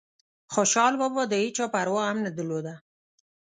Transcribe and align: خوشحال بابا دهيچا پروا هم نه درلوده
خوشحال 0.53 0.93
بابا 1.01 1.23
دهيچا 1.31 1.65
پروا 1.73 2.01
هم 2.09 2.17
نه 2.25 2.31
درلوده 2.37 2.73